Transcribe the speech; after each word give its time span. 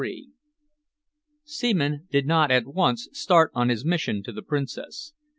CHAPTER 0.03 0.09
XXIII 0.15 0.29
Seaman 1.43 2.07
did 2.09 2.25
not 2.25 2.49
at 2.49 2.65
once 2.65 3.07
start 3.11 3.51
on 3.53 3.69
his 3.69 3.85
mission 3.85 4.23
to 4.23 4.31
the 4.31 4.41
Princess. 4.41 5.13